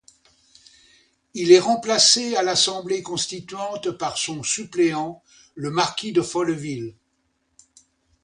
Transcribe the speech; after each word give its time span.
Il 1.35 1.51
est 1.51 1.59
remplacé 1.59 2.35
à 2.35 2.41
l'Assemblée 2.41 3.03
constituante 3.03 3.91
par 3.91 4.17
son 4.17 4.41
suppléant, 4.41 5.21
le 5.53 5.69
marquis 5.69 6.11
de 6.11 6.23
Folleville. 6.23 6.95